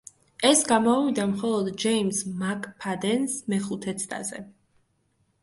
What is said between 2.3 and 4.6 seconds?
მაკფადენს, მეხუთე ცდაზე.